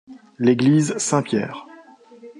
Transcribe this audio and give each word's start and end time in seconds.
L'église 0.39 0.97
Saint-Pierre. 0.97 1.67